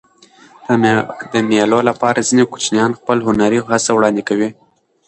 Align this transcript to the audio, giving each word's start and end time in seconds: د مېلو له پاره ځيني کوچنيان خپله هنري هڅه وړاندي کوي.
د 1.31 1.33
مېلو 1.49 1.79
له 1.87 1.93
پاره 2.01 2.21
ځيني 2.29 2.43
کوچنيان 2.51 2.91
خپله 2.99 3.21
هنري 3.27 3.59
هڅه 3.67 3.89
وړاندي 3.93 4.23
کوي. 4.29 4.49